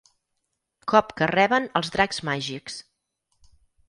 [0.93, 2.79] Cop que reben els dracs màgics.